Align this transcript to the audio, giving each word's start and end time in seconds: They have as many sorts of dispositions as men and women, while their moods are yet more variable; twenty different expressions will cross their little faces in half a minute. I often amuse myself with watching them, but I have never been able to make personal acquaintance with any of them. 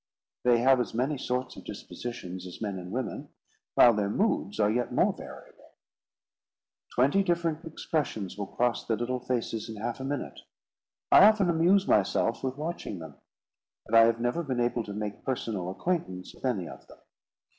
They 0.41 0.57
have 0.61 0.79
as 0.79 0.95
many 0.95 1.15
sorts 1.19 1.55
of 1.55 1.63
dispositions 1.63 2.47
as 2.47 2.59
men 2.59 2.79
and 2.79 2.91
women, 2.91 3.29
while 3.75 3.93
their 3.93 4.09
moods 4.09 4.59
are 4.59 4.71
yet 4.71 4.91
more 4.91 5.13
variable; 5.13 5.73
twenty 6.95 7.21
different 7.21 7.63
expressions 7.65 8.35
will 8.35 8.47
cross 8.47 8.83
their 8.83 8.97
little 8.97 9.19
faces 9.19 9.69
in 9.69 9.75
half 9.75 9.99
a 9.99 10.03
minute. 10.03 10.39
I 11.11 11.25
often 11.27 11.51
amuse 11.51 11.87
myself 11.87 12.43
with 12.43 12.57
watching 12.57 12.97
them, 12.97 13.17
but 13.85 13.93
I 13.93 14.05
have 14.05 14.19
never 14.19 14.41
been 14.41 14.59
able 14.59 14.83
to 14.85 14.91
make 14.93 15.23
personal 15.23 15.69
acquaintance 15.69 16.33
with 16.33 16.45
any 16.45 16.67
of 16.67 16.87
them. 16.87 16.97